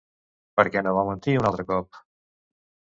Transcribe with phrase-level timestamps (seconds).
[0.59, 2.05] Per què no va mentir un altre cop?